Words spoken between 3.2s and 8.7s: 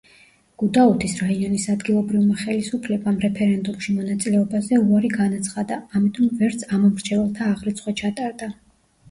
რეფერენდუმში მონაწილეობაზე უარი განაცხადა, ამიტომ ვერც ამომრჩეველთა აღრიცხვა ჩატარდა.